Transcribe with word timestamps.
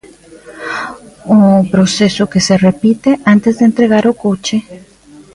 Un 1.37 1.43
proceso 1.73 2.23
que 2.31 2.39
se 2.47 2.55
repite 2.67 3.11
antes 3.33 3.53
de 3.59 3.63
entregar 3.69 4.03
o 4.11 4.17
coche. 4.25 4.57